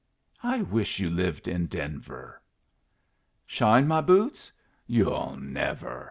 I 0.41 0.63
wished 0.63 0.97
you 0.97 1.11
lived 1.11 1.47
in 1.47 1.67
Denver." 1.67 2.41
"Shine 3.45 3.87
my 3.87 4.01
boots? 4.01 4.51
Yu'll 4.87 5.35
never! 5.37 5.99